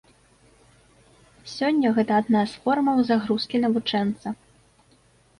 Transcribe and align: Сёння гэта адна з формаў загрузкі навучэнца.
Сёння 1.55 1.91
гэта 1.97 2.11
адна 2.21 2.41
з 2.53 2.61
формаў 2.63 2.97
загрузкі 3.09 3.61
навучэнца. 3.65 4.27